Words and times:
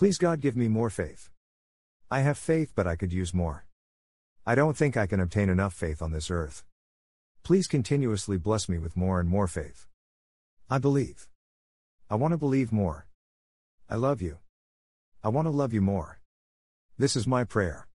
Please 0.00 0.16
God 0.16 0.40
give 0.40 0.56
me 0.56 0.66
more 0.66 0.88
faith. 0.88 1.28
I 2.10 2.20
have 2.20 2.38
faith, 2.38 2.72
but 2.74 2.86
I 2.86 2.96
could 2.96 3.12
use 3.12 3.34
more. 3.34 3.66
I 4.46 4.54
don't 4.54 4.74
think 4.74 4.96
I 4.96 5.06
can 5.06 5.20
obtain 5.20 5.50
enough 5.50 5.74
faith 5.74 6.00
on 6.00 6.10
this 6.10 6.30
earth. 6.30 6.64
Please 7.42 7.66
continuously 7.66 8.38
bless 8.38 8.66
me 8.66 8.78
with 8.78 8.96
more 8.96 9.20
and 9.20 9.28
more 9.28 9.46
faith. 9.46 9.88
I 10.70 10.78
believe. 10.78 11.28
I 12.08 12.14
want 12.14 12.32
to 12.32 12.38
believe 12.38 12.72
more. 12.72 13.08
I 13.90 13.96
love 13.96 14.22
you. 14.22 14.38
I 15.22 15.28
want 15.28 15.44
to 15.44 15.50
love 15.50 15.74
you 15.74 15.82
more. 15.82 16.18
This 16.96 17.14
is 17.14 17.26
my 17.26 17.44
prayer. 17.44 17.86